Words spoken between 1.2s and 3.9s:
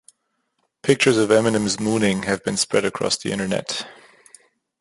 Eminem's mooning have been spread across the internet.